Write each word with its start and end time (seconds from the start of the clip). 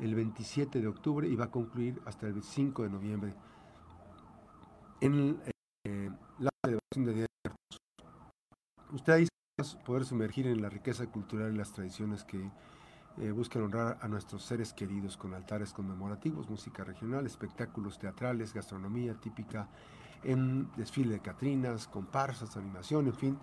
el 0.00 0.14
27 0.14 0.80
de 0.80 0.86
octubre 0.88 1.28
y 1.28 1.36
va 1.36 1.46
a 1.46 1.50
concluir 1.50 2.00
hasta 2.06 2.26
el 2.26 2.42
5 2.42 2.82
de 2.82 2.90
noviembre. 2.90 3.34
En 5.00 5.40
eh, 5.84 6.10
la 6.38 6.50
celebración 6.64 7.04
de 7.04 7.14
Día 7.14 7.26
de 7.44 7.50
Usted 8.92 9.12
ahí 9.12 9.26
poder 9.84 10.04
sumergir 10.04 10.46
en 10.46 10.62
la 10.62 10.68
riqueza 10.68 11.06
cultural 11.06 11.54
y 11.54 11.58
las 11.58 11.72
tradiciones 11.72 12.24
que 12.24 12.50
eh, 13.18 13.30
buscan 13.30 13.62
honrar 13.62 13.98
a 14.00 14.08
nuestros 14.08 14.44
seres 14.44 14.72
queridos 14.72 15.16
con 15.16 15.34
altares 15.34 15.72
conmemorativos, 15.72 16.48
música 16.48 16.84
regional, 16.84 17.26
espectáculos 17.26 17.98
teatrales, 17.98 18.54
gastronomía 18.54 19.14
típica, 19.14 19.68
en 20.24 20.68
desfile 20.76 21.14
de 21.14 21.20
Catrinas, 21.20 21.86
comparsas, 21.88 22.56
animación, 22.56 23.06
en 23.06 23.14
fin. 23.14 23.38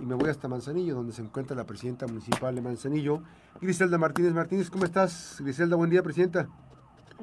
Y 0.00 0.06
me 0.06 0.14
voy 0.14 0.30
hasta 0.30 0.48
Manzanillo, 0.48 0.94
donde 0.94 1.12
se 1.12 1.22
encuentra 1.22 1.56
la 1.56 1.64
presidenta 1.64 2.06
municipal 2.06 2.54
de 2.54 2.62
Manzanillo, 2.62 3.22
Griselda 3.60 3.98
Martínez 3.98 4.32
Martínez. 4.32 4.70
¿Cómo 4.70 4.84
estás, 4.84 5.36
Griselda? 5.40 5.76
Buen 5.76 5.90
día, 5.90 6.02
presidenta. 6.02 6.48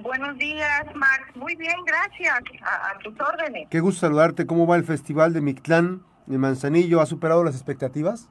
Buenos 0.01 0.37
días, 0.37 0.85
Max. 0.95 1.35
Muy 1.35 1.55
bien, 1.55 1.75
gracias. 1.85 2.39
A, 2.61 2.97
tus 2.99 3.19
órdenes. 3.19 3.67
Qué 3.69 3.79
gusto 3.79 4.01
saludarte. 4.01 4.45
¿Cómo 4.45 4.65
va 4.65 4.77
el 4.77 4.85
Festival 4.85 5.33
de 5.33 5.41
Mictlán 5.41 6.03
en 6.27 6.39
Manzanillo? 6.39 7.01
¿Ha 7.01 7.05
superado 7.05 7.43
las 7.43 7.55
expectativas? 7.55 8.29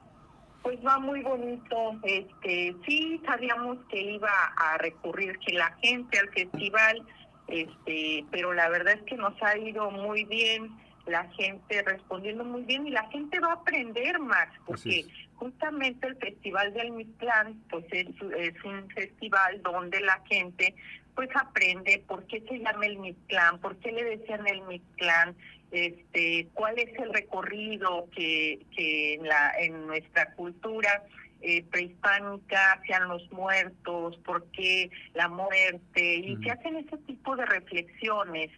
Pues 0.63 0.79
va 0.85 0.99
muy 0.99 1.21
bonito. 1.21 1.75
Este, 2.03 2.75
sí, 2.87 3.21
sabíamos 3.25 3.77
que 3.89 4.13
iba 4.13 4.31
a 4.57 4.77
recurrir 4.77 5.37
que 5.45 5.53
la 5.53 5.71
gente 5.81 6.17
al 6.17 6.29
festival 6.29 7.05
este, 7.51 8.25
pero 8.31 8.53
la 8.53 8.69
verdad 8.69 8.95
es 8.95 9.03
que 9.03 9.15
nos 9.15 9.33
ha 9.41 9.57
ido 9.57 9.91
muy 9.91 10.25
bien, 10.25 10.69
la 11.05 11.27
gente 11.31 11.81
respondiendo 11.81 12.43
muy 12.43 12.63
bien 12.63 12.87
y 12.87 12.91
la 12.91 13.07
gente 13.09 13.39
va 13.39 13.49
a 13.49 13.53
aprender 13.53 14.19
más, 14.19 14.47
porque 14.65 15.05
justamente 15.35 16.07
el 16.07 16.15
Festival 16.17 16.73
del 16.73 16.91
Mictlán, 16.91 17.61
pues 17.69 17.85
es, 17.91 18.07
es 18.37 18.63
un 18.63 18.87
festival 18.89 19.61
donde 19.63 20.01
la 20.01 20.21
gente 20.29 20.75
pues 21.15 21.29
aprende 21.35 22.03
por 22.07 22.25
qué 22.27 22.41
se 22.47 22.59
llama 22.59 22.85
el 22.85 22.97
Mictlán, 22.97 23.59
por 23.59 23.75
qué 23.77 23.91
le 23.91 24.17
decían 24.17 24.47
el 24.47 24.61
Mictlán, 24.61 25.35
este, 25.71 26.47
cuál 26.53 26.79
es 26.79 26.97
el 26.97 27.13
recorrido 27.13 28.07
que, 28.15 28.65
que 28.75 29.15
en, 29.15 29.27
la, 29.27 29.51
en 29.59 29.85
nuestra 29.87 30.33
cultura 30.33 31.03
eh, 31.41 31.63
prehispánica 31.71 32.73
hacia 32.73 32.99
los 33.01 33.31
muertos, 33.31 34.17
por 34.25 34.45
qué 34.51 34.91
la 35.13 35.27
muerte, 35.27 36.15
y 36.15 36.37
se 36.37 36.51
hacen 36.51 36.75
ese 36.77 36.97
tipo 36.99 37.35
de 37.35 37.45
reflexiones. 37.45 38.51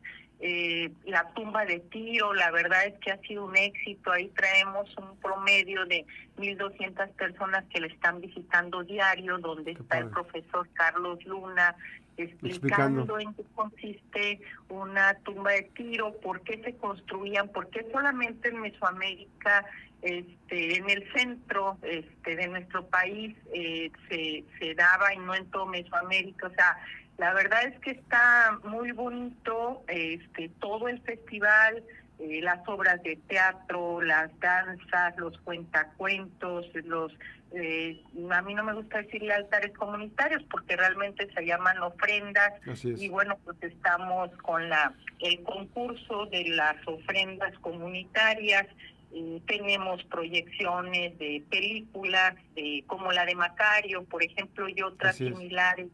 Eh, 0.44 0.92
la 1.06 1.32
tumba 1.36 1.66
de 1.66 1.80
Tío, 1.80 2.34
la 2.34 2.50
verdad 2.50 2.88
es 2.88 2.98
que 2.98 3.12
ha 3.12 3.18
sido 3.20 3.46
un 3.46 3.56
éxito, 3.56 4.12
ahí 4.12 4.28
traemos 4.30 4.90
un 4.98 5.16
promedio 5.18 5.86
de 5.86 6.04
1.200 6.38 7.12
personas 7.12 7.64
que 7.66 7.80
le 7.80 7.88
están 7.88 8.20
visitando 8.20 8.82
diario, 8.82 9.38
donde 9.38 9.74
está 9.74 10.00
el 10.00 10.10
profesor 10.10 10.68
Carlos 10.74 11.24
Luna, 11.26 11.76
explicando, 12.18 13.20
en 13.20 13.34
qué 13.36 13.44
consiste 13.56 14.42
una 14.70 15.14
tumba 15.20 15.52
de 15.52 15.64
tiro, 15.76 16.14
por 16.22 16.42
qué 16.42 16.62
se 16.64 16.76
construían, 16.76 17.50
por 17.50 17.70
qué 17.70 17.86
solamente 17.92 18.50
en 18.50 18.62
Mesoamérica, 18.62 19.66
este, 20.02 20.78
en 20.78 20.90
el 20.90 21.12
centro 21.14 21.78
este, 21.84 22.36
de 22.36 22.48
nuestro 22.48 22.86
país 22.88 23.36
eh, 23.54 23.92
se, 24.10 24.44
se 24.60 24.74
daba 24.76 25.14
y 25.14 25.20
no 25.20 25.36
en 25.36 25.46
todo 25.52 25.66
Mesoamérica. 25.68 26.48
O 26.48 26.52
sea, 26.52 26.78
la 27.18 27.34
verdad 27.34 27.64
es 27.66 27.80
que 27.82 27.92
está 27.92 28.58
muy 28.64 28.92
bonito 28.92 29.84
este, 29.88 30.50
todo 30.60 30.88
el 30.88 31.02
festival. 31.02 31.84
Eh, 32.20 32.40
las 32.42 32.60
obras 32.68 33.02
de 33.04 33.16
teatro, 33.28 34.02
las 34.02 34.32
danzas, 34.40 35.18
los 35.18 35.38
cuentacuentos, 35.40 36.68
los 36.84 37.12
eh, 37.54 38.02
a 38.32 38.42
mí 38.44 38.54
no 38.54 38.64
me 38.64 38.74
gusta 38.74 39.02
decirle 39.02 39.34
altares 39.34 39.74
comunitarios 39.74 40.42
porque 40.50 40.78
realmente 40.78 41.28
se 41.34 41.46
llaman 41.46 41.80
ofrendas 41.80 42.54
y 42.84 43.10
bueno 43.10 43.38
pues 43.44 43.58
estamos 43.62 44.30
con 44.38 44.70
la 44.70 44.94
el 45.20 45.44
concurso 45.44 46.28
de 46.28 46.48
las 46.50 46.76
ofrendas 46.88 47.54
comunitarias 47.60 48.68
eh, 49.14 49.42
tenemos 49.46 50.04
proyecciones 50.06 51.18
de 51.18 51.44
películas 51.50 52.36
de 52.56 52.84
como 52.88 53.12
la 53.12 53.26
de 53.26 53.36
Macario 53.36 54.04
por 54.06 54.24
ejemplo 54.24 54.68
y 54.70 54.82
otras 54.82 55.18
similares 55.18 55.88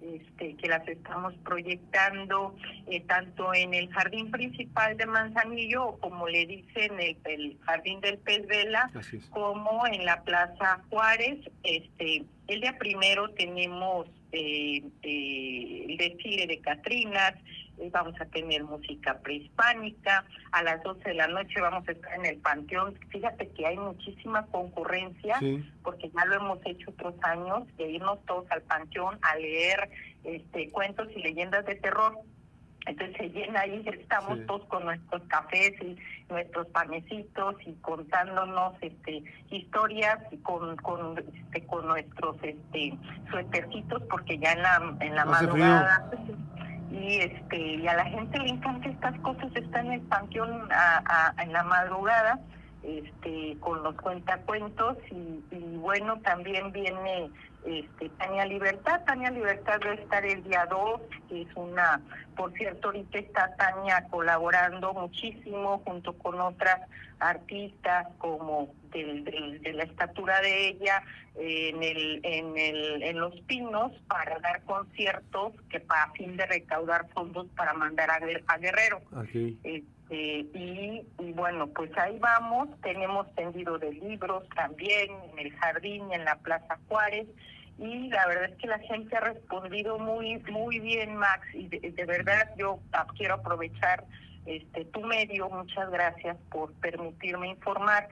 este, 0.00 0.56
que 0.56 0.66
las 0.66 0.86
estamos 0.88 1.34
proyectando 1.44 2.56
eh, 2.86 3.00
tanto 3.00 3.52
en 3.52 3.74
el 3.74 3.90
jardín 3.90 4.30
principal 4.30 4.96
de 4.96 5.04
Manzanillo, 5.04 5.98
como 6.00 6.26
le 6.26 6.46
dicen, 6.46 6.98
el, 6.98 7.18
el 7.24 7.58
jardín 7.60 8.00
del 8.00 8.16
pez 8.16 8.46
vela, 8.46 8.90
como 9.28 9.86
en 9.86 10.06
la 10.06 10.22
Plaza 10.22 10.80
Juárez. 10.88 11.38
Este, 11.64 12.24
el 12.48 12.60
día 12.62 12.78
primero 12.78 13.28
tenemos 13.32 14.08
eh, 14.32 14.82
eh, 15.02 15.86
el 15.88 15.96
desfile 15.98 16.46
de 16.46 16.60
Catrinas, 16.60 17.34
vamos 17.88 18.20
a 18.20 18.26
tener 18.26 18.64
música 18.64 19.18
prehispánica, 19.20 20.24
a 20.52 20.62
las 20.62 20.82
12 20.82 21.08
de 21.08 21.14
la 21.14 21.28
noche 21.28 21.60
vamos 21.60 21.88
a 21.88 21.92
estar 21.92 22.12
en 22.14 22.26
el 22.26 22.36
Panteón. 22.38 22.94
Fíjate 23.08 23.48
que 23.48 23.66
hay 23.66 23.78
muchísima 23.78 24.44
concurrencia, 24.46 25.40
porque 25.82 26.10
ya 26.10 26.24
lo 26.26 26.34
hemos 26.34 26.58
hecho 26.66 26.90
otros 26.90 27.14
años, 27.22 27.64
de 27.78 27.90
irnos 27.90 28.18
todos 28.26 28.50
al 28.50 28.62
Panteón 28.62 29.18
a 29.22 29.36
leer 29.36 29.88
este 30.24 30.68
cuentos 30.70 31.08
y 31.16 31.20
leyendas 31.20 31.64
de 31.64 31.76
terror. 31.76 32.18
Entonces 32.86 33.16
se 33.18 33.28
llena 33.28 33.60
ahí, 33.60 33.82
estamos 33.86 34.38
todos 34.46 34.64
con 34.66 34.84
nuestros 34.84 35.22
cafés 35.24 35.72
y 35.82 35.98
nuestros 36.30 36.66
panecitos 36.68 37.56
y 37.66 37.74
contándonos 37.74 38.74
este 38.80 39.22
historias 39.50 40.18
y 40.30 40.38
con 40.38 40.76
con 40.76 41.18
este, 41.18 41.66
con 41.66 41.86
nuestros 41.86 42.36
este 42.42 42.96
suétercitos 43.30 44.02
porque 44.10 44.38
ya 44.38 44.52
en 44.52 44.62
la 44.62 44.96
en 45.00 45.14
la 45.14 45.24
madrugada 45.26 46.10
y 46.90 47.18
este 47.18 47.56
y 47.56 47.86
a 47.86 47.94
la 47.94 48.04
gente 48.06 48.38
le 48.38 48.48
encanta 48.48 48.88
estas 48.88 49.18
cosas 49.20 49.50
están 49.54 49.86
en 49.86 49.92
el 49.94 50.02
panteón 50.02 50.68
en 51.38 51.52
la 51.52 51.62
madrugada 51.64 52.40
este 52.82 53.56
con 53.60 53.82
los 53.82 53.94
cuentacuentos 53.96 54.96
y 55.10 55.76
bueno 55.76 56.20
también 56.22 56.72
viene 56.72 57.30
este, 57.64 58.08
Tania 58.10 58.44
Libertad. 58.44 59.02
Tania 59.04 59.30
Libertad 59.30 59.80
va 59.84 59.90
a 59.90 59.94
estar 59.94 60.24
el 60.24 60.42
día 60.44 60.66
2, 60.66 61.00
que 61.28 61.42
es 61.42 61.48
una, 61.54 62.00
por 62.36 62.52
cierto, 62.54 62.88
ahorita 62.88 63.18
está 63.18 63.54
Tania 63.56 64.06
colaborando 64.10 64.92
muchísimo 64.94 65.82
junto 65.84 66.12
con 66.14 66.40
otras 66.40 66.80
artistas 67.18 68.08
como 68.18 68.72
de 68.92 69.72
la 69.74 69.84
estatura 69.84 70.40
de 70.40 70.68
ella 70.68 71.02
en 71.36 71.82
el 71.82 72.20
en 72.24 72.58
el 72.58 73.02
en 73.02 73.20
los 73.20 73.38
pinos 73.42 73.92
para 74.08 74.38
dar 74.40 74.62
conciertos 74.64 75.52
que 75.68 75.80
para 75.80 76.10
fin 76.12 76.36
de 76.36 76.46
recaudar 76.46 77.08
fondos 77.10 77.46
para 77.56 77.72
mandar 77.74 78.10
a, 78.10 78.20
a 78.46 78.58
Guerrero 78.58 79.00
este, 79.62 79.84
y, 80.10 81.06
y, 81.18 81.32
bueno 81.32 81.68
pues 81.68 81.90
ahí 81.96 82.18
vamos. 82.18 82.68
Tenemos 82.82 83.32
tendido 83.34 83.78
de 83.78 83.92
libros 83.92 84.44
también 84.56 85.10
en 85.32 85.38
el 85.38 85.52
jardín 85.56 86.12
en 86.12 86.24
la 86.24 86.36
Plaza 86.36 86.78
Juárez. 86.88 87.28
Y 87.78 88.08
la 88.08 88.26
verdad 88.26 88.50
es 88.50 88.56
que 88.58 88.66
la 88.66 88.78
gente 88.80 89.16
ha 89.16 89.20
respondido 89.20 89.98
muy 89.98 90.38
muy 90.50 90.80
bien 90.80 91.16
Max. 91.16 91.46
Y 91.54 91.68
de, 91.68 92.04
verdad 92.04 92.50
yo 92.56 92.80
quiero 93.16 93.34
aprovechar 93.34 94.04
este 94.46 94.84
tu 94.86 95.00
medio. 95.02 95.48
Muchas 95.48 95.90
gracias 95.90 96.36
por 96.50 96.72
permitirme 96.74 97.48
informar 97.48 98.08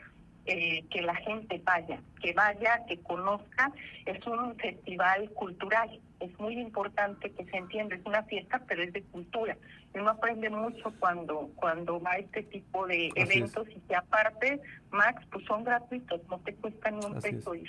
eh, 0.46 0.84
que 0.90 1.02
la 1.02 1.14
gente 1.16 1.60
vaya, 1.64 2.00
que 2.22 2.32
vaya, 2.32 2.84
que 2.86 2.98
conozca. 3.02 3.72
Es 4.06 4.26
un 4.26 4.56
festival 4.56 5.30
cultural, 5.32 6.00
es 6.20 6.38
muy 6.38 6.58
importante 6.58 7.30
que 7.30 7.44
se 7.44 7.56
entienda, 7.56 7.94
es 7.94 8.04
una 8.04 8.22
fiesta, 8.24 8.62
pero 8.66 8.82
es 8.82 8.92
de 8.92 9.02
cultura. 9.02 9.56
Uno 9.94 10.10
aprende 10.10 10.50
mucho 10.50 10.92
cuando 10.98 11.50
cuando 11.56 12.00
va 12.00 12.12
a 12.12 12.18
este 12.18 12.42
tipo 12.42 12.86
de 12.86 13.10
eventos 13.14 13.68
y 13.68 13.80
que 13.80 13.94
aparte, 13.94 14.60
Max, 14.90 15.24
pues 15.30 15.44
son 15.46 15.64
gratuitos, 15.64 16.20
no 16.28 16.38
te 16.38 16.54
cuesta 16.54 16.90
ni 16.90 17.04
un 17.04 17.20
peso 17.20 17.54
ir. 17.54 17.68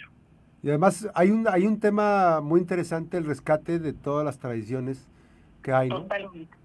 Y 0.61 0.69
además 0.69 1.07
hay 1.13 1.31
un, 1.31 1.47
hay 1.47 1.65
un 1.65 1.79
tema 1.79 2.41
muy 2.41 2.59
interesante, 2.59 3.17
el 3.17 3.25
rescate 3.25 3.79
de 3.79 3.93
todas 3.93 4.25
las 4.25 4.39
tradiciones 4.39 5.07
que 5.61 5.71
hay. 5.71 5.89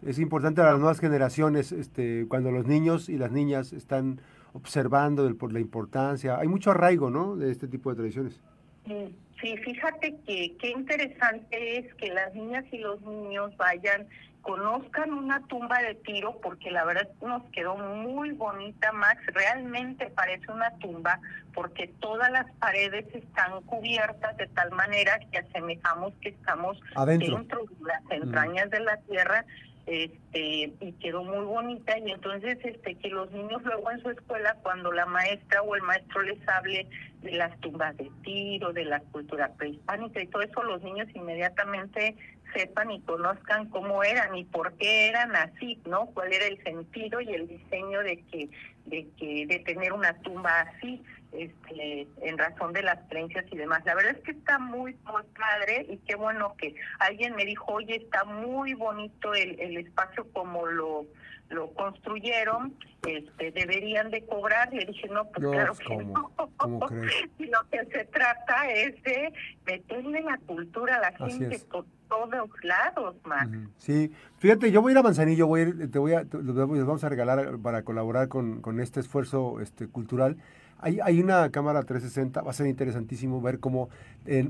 Es 0.05 0.19
importante 0.19 0.61
a 0.61 0.65
las 0.65 0.79
nuevas 0.79 1.01
generaciones, 1.01 1.73
este, 1.73 2.27
cuando 2.29 2.51
los 2.51 2.67
niños 2.67 3.09
y 3.09 3.19
las 3.19 3.31
niñas 3.31 3.73
están 3.73 4.21
observando 4.53 5.33
por 5.37 5.53
la 5.53 5.61
importancia. 5.61 6.39
Hay 6.39 6.49
mucho 6.49 6.71
arraigo, 6.71 7.11
¿no? 7.11 7.37
De 7.37 7.51
este 7.51 7.69
tipo 7.69 7.91
de 7.91 7.97
tradiciones. 7.97 8.41
Sí, 8.87 9.17
fíjate 9.59 10.17
que 10.27 10.57
qué 10.59 10.71
interesante 10.71 11.79
es 11.79 11.95
que 11.95 12.13
las 12.13 12.35
niñas 12.35 12.65
y 12.73 12.79
los 12.79 13.01
niños 13.03 13.57
vayan 13.57 14.09
conozcan 14.45 15.11
una 15.13 15.41
tumba 15.47 15.79
de 15.81 15.95
tiro 15.95 16.39
porque 16.43 16.71
la 16.71 16.85
verdad 16.85 17.09
nos 17.23 17.43
quedó 17.51 17.77
muy 17.77 18.33
bonita, 18.33 18.93
Max. 18.93 19.21
Realmente 19.29 20.11
parece 20.11 20.53
una 20.53 20.71
tumba 20.79 21.19
porque 21.55 21.89
todas 22.01 22.31
las 22.31 22.51
paredes 22.57 23.07
están 23.15 23.63
cubiertas 23.63 24.37
de 24.37 24.47
tal 24.49 24.71
manera 24.73 25.19
que 25.33 25.39
asemejamos 25.39 26.13
que 26.21 26.29
estamos 26.29 26.79
dentro 27.07 27.39
de 27.65 27.87
las 27.87 28.03
entrañas 28.11 28.71
de 28.71 28.81
la 28.81 28.99
tierra 28.99 29.47
este 29.87 30.73
y 30.81 30.93
quedó 31.01 31.25
muy 31.25 31.45
bonita 31.45 31.99
y 31.99 32.11
entonces 32.11 32.59
este 32.65 32.95
que 32.95 33.09
los 33.11 33.31
niños 33.33 33.63
luego 33.65 33.91
en 33.91 34.01
su 34.01 34.11
escuela 34.11 34.57
cuando 34.63 34.91
la 34.93 35.07
maestra 35.07 35.63
o 35.63 35.75
el 35.77 35.83
maestro 35.83 36.23
les 36.23 36.39
hable 36.49 36.89
de 37.23 37.33
las 37.33 37.59
tumbas 37.61 37.97
de 37.97 38.11
tiro 38.23 38.73
de 38.73 38.85
la 38.85 39.01
cultura 39.01 39.53
prehispánica 39.55 40.23
y 40.23 40.27
todo 40.29 40.43
eso 40.43 40.63
los 40.63 40.83
niños 40.83 41.09
inmediatamente 41.15 42.17
sepan 42.55 42.91
y 42.93 43.01
conozcan 43.01 43.69
cómo 43.69 44.03
eran 44.05 44.35
y 44.37 44.45
por 44.45 44.75
qué 44.75 45.09
eran 45.09 45.35
así, 45.35 45.81
¿no? 45.87 46.07
Cuál 46.07 46.33
era 46.33 46.47
el 46.47 46.63
sentido 46.63 47.21
y 47.21 47.35
el 47.35 47.49
diseño 47.49 48.01
de 48.01 48.23
que 48.31 48.49
de 48.87 49.09
que 49.19 49.47
de 49.47 49.59
tener 49.61 49.93
una 49.93 50.15
tumba 50.23 50.61
así 50.61 51.03
este, 51.37 52.07
en 52.23 52.39
razón 52.39 52.73
de 52.73 52.83
las 52.83 52.99
creencias 53.09 53.45
y 53.51 53.57
demás. 53.57 53.83
La 53.85 53.95
verdad 53.95 54.17
es 54.17 54.23
que 54.23 54.33
está 54.33 54.59
muy, 54.59 54.97
muy 55.05 55.23
padre 55.39 55.87
y 55.89 55.99
qué 55.99 56.15
bueno 56.15 56.55
que 56.57 56.75
alguien 56.99 57.35
me 57.35 57.45
dijo, 57.45 57.73
oye, 57.73 57.97
está 57.97 58.25
muy 58.25 58.75
bonito 58.75 59.35
el, 59.35 59.59
el 59.61 59.77
espacio 59.79 60.27
como 60.33 60.67
lo 60.67 61.07
lo 61.51 61.73
construyeron, 61.75 62.75
este, 63.07 63.51
deberían 63.53 64.11
de 64.11 64.25
cobrar. 64.25 64.73
Le 64.73 64.87
dije, 64.87 65.09
no, 65.09 65.25
pues 65.31 65.47
claro 65.47 65.75
que 65.75 65.97
no. 65.97 66.33
lo 67.39 67.71
que 67.71 67.85
se 67.93 68.05
trata 68.07 68.71
es 68.71 69.03
de 69.03 69.33
meterle 69.67 70.23
la 70.23 70.39
cultura 70.39 70.97
a 70.97 71.11
la 71.11 71.29
gente 71.29 71.61
todos 72.09 72.51
lados, 72.63 73.17
Max. 73.25 73.51
Sí, 73.79 74.13
fíjate, 74.39 74.71
yo 74.71 74.83
voy 74.83 74.91
a 74.91 74.93
ir 74.93 74.99
a 74.99 75.03
Manzanillo, 75.03 75.47
voy 75.47 75.61
a 75.61 75.63
ir, 75.65 75.91
te 75.91 75.99
voy 75.99 76.13
a, 76.13 76.23
les 76.23 76.87
vamos 76.87 77.05
a 77.05 77.09
regalar 77.09 77.59
para 77.59 77.83
colaborar 77.83 78.29
con, 78.29 78.61
con 78.61 78.81
este 78.81 79.01
esfuerzo 79.01 79.61
este, 79.61 79.89
cultural 79.89 80.37
hay, 80.85 81.01
hay 81.03 81.21
una 81.21 81.51
cámara 81.51 81.83
360, 81.83 82.43
va 82.43 82.51
a 82.51 82.55
ser 82.55 82.67
interesantísimo 82.67 83.41
ver 83.41 83.59
cómo, 83.59 83.89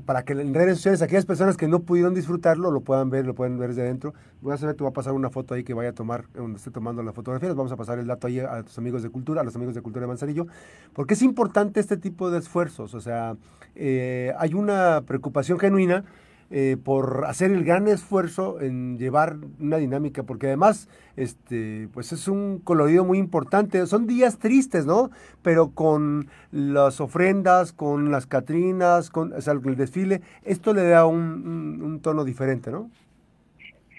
para 0.05 0.23
que 0.23 0.33
en 0.33 0.53
redes 0.53 0.77
sociales, 0.77 1.01
aquellas 1.01 1.25
personas 1.25 1.55
que 1.55 1.69
no 1.69 1.83
pudieron 1.83 2.13
disfrutarlo, 2.13 2.71
lo 2.71 2.81
puedan 2.81 3.09
ver, 3.09 3.25
lo 3.25 3.33
pueden 3.35 3.57
ver 3.57 3.69
desde 3.69 3.83
adentro. 3.83 4.13
Voy 4.41 4.53
a 4.53 4.57
saber, 4.57 4.75
te 4.75 4.83
voy 4.83 4.89
a 4.89 4.93
pasar 4.93 5.13
una 5.13 5.29
foto 5.29 5.53
ahí 5.53 5.63
que 5.63 5.73
vaya 5.73 5.91
a 5.91 5.93
tomar, 5.93 6.25
donde 6.33 6.57
esté 6.57 6.71
tomando 6.71 7.01
la 7.03 7.13
fotografía, 7.13 7.47
les 7.47 7.55
vamos 7.55 7.71
a 7.71 7.77
pasar 7.77 7.99
el 7.99 8.07
dato 8.07 8.27
ahí 8.27 8.39
a 8.39 8.63
tus 8.63 8.77
amigos 8.77 9.01
de 9.01 9.09
cultura, 9.09 9.41
a 9.41 9.43
los 9.45 9.55
amigos 9.55 9.75
de 9.75 9.81
Cultura 9.81 10.01
de 10.01 10.07
Manzanillo, 10.07 10.47
porque 10.91 11.13
es 11.13 11.21
importante 11.21 11.79
este 11.79 11.95
tipo 11.95 12.29
de 12.29 12.39
esfuerzos, 12.39 12.93
o 12.93 12.99
sea, 12.99 13.37
eh, 13.75 14.33
hay 14.37 14.53
una 14.55 15.03
preocupación 15.05 15.57
genuina 15.57 16.03
eh, 16.51 16.77
por 16.83 17.25
hacer 17.25 17.51
el 17.51 17.63
gran 17.63 17.87
esfuerzo 17.87 18.61
en 18.61 18.99
llevar 18.99 19.37
una 19.59 19.77
dinámica, 19.77 20.23
porque 20.23 20.47
además, 20.47 20.87
este, 21.15 21.89
pues 21.91 22.11
es 22.11 22.27
un 22.27 22.59
colorido 22.59 23.03
muy 23.03 23.17
importante. 23.17 23.85
Son 23.87 24.05
días 24.05 24.37
tristes, 24.37 24.85
¿no? 24.85 25.09
Pero 25.41 25.71
con 25.71 26.29
las 26.51 27.01
ofrendas, 27.01 27.73
con 27.73 28.11
las 28.11 28.27
catrinas, 28.27 29.09
con 29.09 29.33
el 29.33 29.75
desfile, 29.75 30.21
esto 30.43 30.73
le 30.73 30.83
da 30.87 31.05
un, 31.05 31.81
un, 31.81 31.99
tono 32.01 32.23
diferente, 32.23 32.69
¿no? 32.69 32.91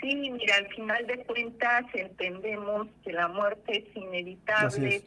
Sí, 0.00 0.30
mira, 0.30 0.54
al 0.56 0.68
final 0.68 1.04
de 1.06 1.24
cuentas 1.24 1.84
entendemos 1.94 2.86
que 3.02 3.12
la 3.12 3.26
muerte 3.26 3.78
es 3.78 3.96
inevitable, 3.96 4.96
es. 4.96 5.04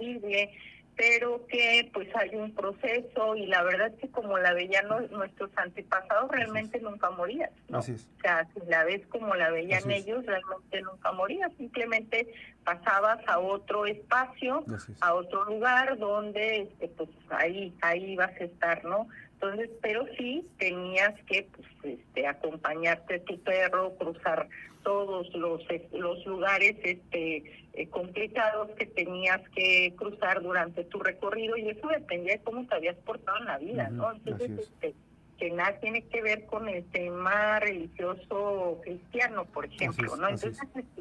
es 0.00 0.48
pero 0.96 1.44
que 1.46 1.90
pues 1.92 2.08
hay 2.14 2.36
un 2.36 2.54
proceso 2.54 3.34
y 3.34 3.46
la 3.46 3.62
verdad 3.62 3.88
es 3.88 4.00
que 4.00 4.08
como 4.10 4.38
la 4.38 4.52
veían 4.52 4.86
nuestros 5.10 5.50
antepasados 5.56 6.30
realmente 6.30 6.80
nunca 6.80 7.10
morías. 7.10 7.50
¿no? 7.68 7.78
O 7.78 7.82
sea, 7.82 8.48
si 8.54 8.60
la 8.68 8.84
ves 8.84 9.04
como 9.08 9.34
la 9.34 9.50
veían 9.50 9.90
ellos, 9.90 10.24
realmente 10.24 10.82
nunca 10.82 11.12
morías, 11.12 11.50
simplemente 11.56 12.32
pasabas 12.64 13.18
a 13.26 13.40
otro 13.40 13.86
espacio, 13.86 14.64
a 15.00 15.14
otro 15.14 15.44
lugar 15.46 15.98
donde 15.98 16.62
este, 16.62 16.88
pues 16.88 17.10
ahí, 17.30 17.74
ahí 17.82 18.12
ibas 18.12 18.30
a 18.40 18.44
estar, 18.44 18.84
¿no? 18.84 19.08
Entonces, 19.44 19.76
pero 19.82 20.06
sí 20.16 20.42
tenías 20.58 21.12
que 21.24 21.46
pues, 21.54 21.98
este, 21.98 22.26
acompañarte 22.26 23.18
tu 23.20 23.38
perro, 23.40 23.94
cruzar 23.96 24.48
todos 24.82 25.34
los, 25.34 25.62
los 25.92 26.24
lugares 26.26 26.76
este, 26.82 27.44
eh, 27.74 27.88
complicados 27.88 28.70
que 28.78 28.86
tenías 28.86 29.40
que 29.50 29.92
cruzar 29.96 30.42
durante 30.42 30.84
tu 30.84 30.98
recorrido 30.98 31.56
y 31.56 31.68
eso 31.68 31.88
dependía 31.88 32.34
de 32.34 32.42
cómo 32.42 32.66
te 32.66 32.74
habías 32.74 32.96
portado 32.96 33.38
en 33.38 33.44
la 33.44 33.58
vida, 33.58 33.88
¿no? 33.90 34.12
Entonces, 34.12 34.50
este, 34.58 34.94
que 35.38 35.50
nada 35.50 35.78
tiene 35.80 36.02
que 36.02 36.22
ver 36.22 36.46
con 36.46 36.68
el 36.68 36.84
tema 36.84 37.58
religioso 37.60 38.80
cristiano, 38.82 39.44
por 39.46 39.66
ejemplo, 39.66 40.16
¿no? 40.16 40.28
Entonces, 40.28 40.58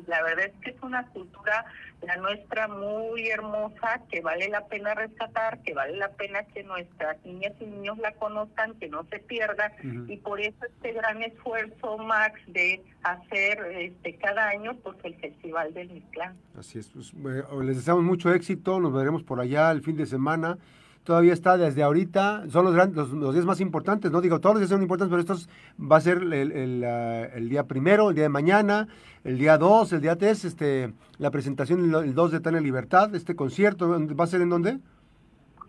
la 0.07 0.24
verdad 0.24 0.45
es 0.45 0.62
que 0.62 0.71
es 0.71 0.81
una 0.81 1.06
cultura, 1.07 1.65
la 2.01 2.18
nuestra, 2.18 2.68
muy 2.68 3.27
hermosa, 3.30 4.01
que 4.12 4.21
vale 4.21 4.50
la 4.50 4.65
pena 4.68 4.94
rescatar, 4.94 5.62
que 5.63 5.74
vale 5.74 5.95
la 5.97 6.09
pena 6.09 6.44
que 6.44 6.63
nuestras 6.63 7.24
niñas 7.24 7.53
y 7.59 7.65
niños 7.65 7.97
la 8.00 8.12
conozcan, 8.13 8.74
que 8.75 8.89
no 8.89 9.06
se 9.06 9.19
pierda, 9.19 9.71
y 10.07 10.18
por 10.18 10.41
eso 10.41 10.65
este 10.65 10.94
gran 10.94 11.21
esfuerzo, 11.21 11.97
Max, 11.97 12.39
de 12.47 12.83
hacer 13.03 13.59
este 13.77 14.15
cada 14.15 14.50
año 14.50 14.75
pues 14.83 14.97
el 15.03 15.15
Festival 15.15 15.74
del 15.74 15.89
Mictlán. 15.89 16.35
Así 16.57 16.80
es, 16.80 16.89
pues, 16.89 17.13
les 17.13 17.77
deseamos 17.77 18.03
mucho 18.03 18.33
éxito, 18.33 18.80
nos 18.80 18.94
veremos 18.94 19.24
por 19.24 19.39
allá 19.39 19.71
el 19.71 19.81
fin 19.81 19.95
de 19.95 20.06
semana 20.06 20.57
todavía 21.04 21.34
está 21.34 21.58
desde 21.58 21.84
ahorita, 21.84 22.46
son 22.50 22.66
los, 22.66 22.74
grandes, 22.74 23.10
los, 23.10 23.34
días 23.34 23.46
más 23.46 23.60
importantes, 23.60 24.12
no 24.12 24.22
digo, 24.22 24.40
todos 24.40 24.56
los 24.56 24.62
días 24.62 24.70
son 24.70 24.82
importantes, 24.82 25.12
pero 25.12 25.22
estos 25.22 25.50
va 25.80 25.98
a 25.98 26.02
ser 26.02 26.18
el, 26.18 26.84
el, 26.84 27.50
día 27.50 27.66
primero, 27.66 28.10
el 28.10 28.16
día 28.16 28.24
de 28.24 28.30
mañana, 28.30 28.88
el 29.24 29.38
día 29.38 29.58
2, 29.58 29.94
el 29.94 30.02
día 30.02 30.16
3, 30.16 30.46
este, 30.46 30.94
la 31.18 31.32
presentación 31.32 31.94
el 31.94 32.14
2 32.14 32.32
de 32.32 32.40
Tania 32.40 32.62
Libertad, 32.62 33.14
este 33.16 33.36
concierto, 33.36 33.90
¿va 33.90 34.24
a 34.24 34.28
ser 34.28 34.42
en 34.42 34.50
dónde? 34.50 34.78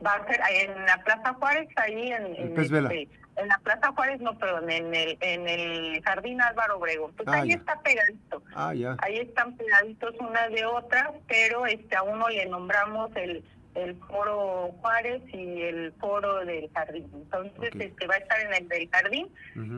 Va 0.04 0.14
a 0.14 0.26
ser 0.26 0.40
en 0.50 0.86
la 0.86 1.02
Plaza 1.02 1.34
Juárez, 1.34 1.68
ahí 1.76 2.12
en, 2.12 2.26
en, 2.36 2.60
este, 2.60 3.08
en 3.36 3.48
la 3.48 3.58
Plaza 3.58 3.90
Juárez, 3.92 4.20
no, 4.20 4.38
perdón, 4.38 4.70
en 4.70 4.94
el, 4.94 5.16
en 5.20 5.48
el 5.48 6.02
Jardín 6.02 6.40
Álvaro 6.40 6.78
Obregón. 6.78 7.12
Pues 7.16 7.26
ah, 7.28 7.40
ahí 7.40 7.52
está 7.52 7.80
pegadito. 7.80 8.42
Ah, 8.54 8.74
ya. 8.74 8.96
Ahí 9.00 9.18
están 9.18 9.56
pegaditos 9.56 10.14
unas 10.20 10.50
de 10.52 10.64
otras, 10.66 11.10
pero 11.26 11.66
este 11.66 11.96
a 11.96 12.02
uno 12.02 12.28
le 12.28 12.46
nombramos 12.46 13.10
el 13.16 13.44
el 13.74 13.96
foro 13.96 14.72
Juárez 14.80 15.22
y 15.32 15.62
el 15.62 15.92
foro 15.94 16.44
del 16.44 16.70
jardín. 16.72 17.10
Entonces, 17.12 17.70
este 17.78 18.06
va 18.06 18.14
a 18.14 18.18
estar 18.18 18.40
en 18.40 18.54
el 18.54 18.68
del 18.68 18.88
jardín. 18.90 19.28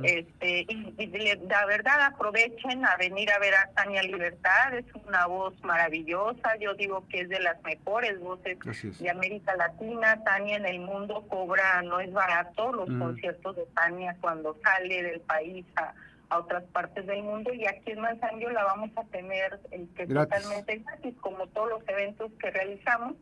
este 0.05 0.67
y, 0.69 1.39
la 1.49 1.67
verdad 1.67 2.01
aprovechen 2.03 2.85
a 2.85 2.97
venir 2.97 3.31
a 3.31 3.39
ver 3.39 3.55
a 3.55 3.71
Tania 3.75 4.03
Libertad, 4.03 4.75
es 4.75 4.85
una 5.07 5.27
voz 5.27 5.55
maravillosa, 5.63 6.57
yo 6.61 6.75
digo 6.75 7.07
que 7.09 7.21
es 7.21 7.29
de 7.29 7.41
las 7.41 7.63
mejores 7.63 8.19
voces 8.21 8.59
de 8.99 9.11
América 9.11 9.57
Latina. 9.57 10.23
Tania 10.25 10.57
en 10.57 10.67
el 10.67 10.81
mundo 10.81 11.27
cobra, 11.29 11.83
no 11.83 12.01
es 12.01 12.13
barato 12.13 12.73
los 12.73 12.89
conciertos 12.99 13.57
de 13.57 13.67
Tania 13.75 14.17
cuando 14.21 14.57
sale 14.63 15.03
del 15.03 15.21
país 15.21 15.65
a 15.77 15.95
a 16.31 16.39
otras 16.39 16.65
partes 16.65 17.07
del 17.07 17.23
mundo. 17.23 17.53
Y 17.53 17.67
aquí 17.67 17.93
en 17.93 18.01
Manzanillo 18.01 18.51
la 18.51 18.65
vamos 18.65 18.91
a 18.97 19.05
tener 19.05 19.61
este, 19.71 20.07
totalmente 20.07 20.79
gratis, 20.79 21.15
como 21.21 21.47
todos 21.49 21.71
los 21.71 21.89
eventos 21.89 22.33
que 22.41 22.51
realizamos, 22.51 23.15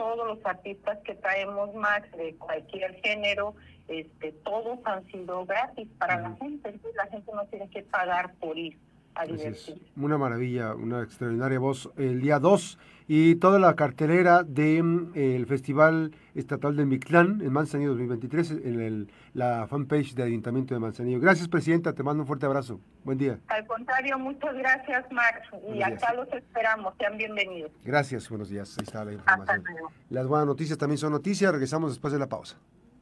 todos 0.00 0.26
los 0.26 0.46
artistas 0.46 0.98
que 1.04 1.14
traemos, 1.14 1.74
Max, 1.74 2.10
de 2.12 2.34
cualquier 2.36 2.94
género, 3.02 3.54
este, 3.86 4.32
todos 4.32 4.78
han 4.84 5.06
sido 5.08 5.44
gratis 5.44 5.86
para 5.98 6.18
la 6.18 6.30
gente, 6.36 6.70
entonces 6.70 6.96
la 6.96 7.06
gente 7.08 7.30
no 7.34 7.44
tiene 7.48 7.68
que 7.68 7.82
pagar 7.82 8.32
por 8.36 8.56
ir 8.56 8.78
a 9.20 9.26
divertirse. 9.26 9.78
Una 9.96 10.18
maravilla, 10.18 10.74
una 10.74 11.02
extraordinaria 11.02 11.58
voz. 11.58 11.90
El 11.96 12.20
día 12.20 12.38
2 12.38 12.78
y 13.12 13.34
toda 13.34 13.58
la 13.58 13.74
cartelera 13.74 14.44
del 14.44 14.84
mm, 14.84 15.46
Festival 15.46 16.12
Estatal 16.36 16.76
de 16.76 16.86
Mictlán 16.86 17.40
en 17.40 17.52
Manzanillo 17.52 17.90
2023 17.90 18.50
en 18.52 18.80
el, 18.80 19.12
la 19.34 19.66
fanpage 19.66 20.14
del 20.14 20.28
Ayuntamiento 20.28 20.74
de 20.74 20.80
Manzanillo. 20.80 21.18
Gracias, 21.18 21.48
Presidenta, 21.48 21.92
te 21.92 22.04
mando 22.04 22.22
un 22.22 22.28
fuerte 22.28 22.46
abrazo. 22.46 22.80
Buen 23.02 23.18
día. 23.18 23.40
Al 23.48 23.66
contrario, 23.66 24.16
muchas 24.16 24.54
gracias, 24.54 25.10
Max, 25.10 25.40
y 25.74 25.82
acá 25.82 26.14
los 26.14 26.32
esperamos. 26.32 26.94
Sean 26.98 27.16
bienvenidos. 27.16 27.72
Gracias, 27.84 28.28
buenos 28.28 28.48
días. 28.48 28.78
Ahí 28.78 28.84
está 28.84 29.04
la 29.04 29.12
información. 29.12 29.64
Las 30.08 30.26
buenas 30.28 30.46
noticias 30.46 30.78
también 30.78 30.98
son 30.98 31.10
noticias. 31.10 31.50
Regresamos 31.50 31.90
después 31.90 32.12
de 32.12 32.18
la 32.20 32.28
pausa. 32.28 32.58